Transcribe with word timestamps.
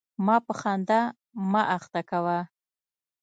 ما 0.25 0.35
په 0.45 0.53
ګناه 0.61 1.05
مه 1.51 1.61
اخته 1.77 2.01
کوه. 2.09 2.39